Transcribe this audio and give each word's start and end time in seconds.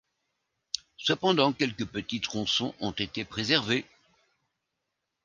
Cependant, 0.97 1.53
quelques 1.53 1.85
petits 1.85 2.21
tronçons 2.21 2.73
ont 2.79 2.89
été 2.89 3.23
préservés. 3.23 3.85